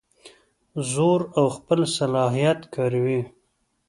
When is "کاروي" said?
2.73-3.21